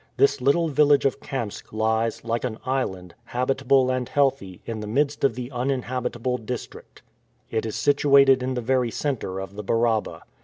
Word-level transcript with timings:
This 0.17 0.41
little 0.41 0.67
village 0.67 1.05
of 1.05 1.19
Kamsk 1.19 1.71
lies, 1.71 2.25
like 2.25 2.43
an 2.43 2.57
island, 2.65 3.13
habitable 3.25 3.91
and 3.91 4.09
healthy, 4.09 4.59
in 4.65 4.79
the 4.79 4.87
midst 4.87 5.23
of 5.23 5.35
the 5.35 5.51
uninhabitable 5.51 6.39
district. 6.39 7.03
It 7.51 7.67
is 7.67 7.75
situated 7.75 8.41
in 8.41 8.55
the 8.55 8.61
very 8.61 8.89
center 8.89 9.39
of 9.39 9.55
the 9.55 9.63
Baraba. 9.63 10.23